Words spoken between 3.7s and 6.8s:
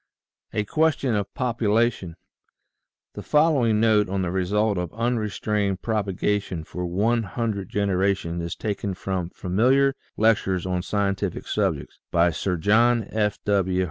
note on the result of unrestrained propagation